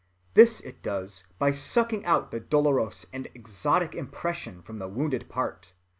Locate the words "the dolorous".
2.31-3.05